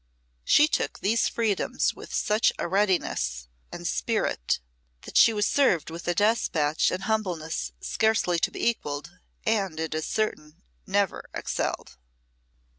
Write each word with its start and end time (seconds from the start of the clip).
She 0.43 0.67
took 0.67 0.97
these 0.97 1.27
freedoms 1.29 1.93
with 1.93 2.11
such 2.11 2.51
a 2.57 2.67
readiness 2.67 3.47
and 3.71 3.85
spirit 3.87 4.59
that 5.03 5.15
she 5.15 5.31
was 5.31 5.45
served 5.45 5.91
with 5.91 6.07
a 6.07 6.15
despatch 6.15 6.89
and 6.89 7.03
humbleness 7.03 7.71
scarcely 7.81 8.39
to 8.39 8.49
be 8.49 8.67
equalled, 8.67 9.19
and, 9.45 9.79
it 9.79 9.93
is 9.93 10.07
certain, 10.07 10.63
never 10.87 11.25
excelled. 11.35 11.97